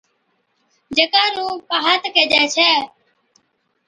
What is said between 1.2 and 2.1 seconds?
نُون پَھات